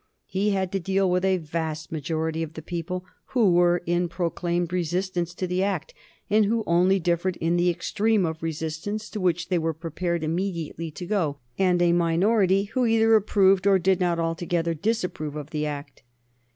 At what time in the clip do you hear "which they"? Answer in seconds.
9.21-9.59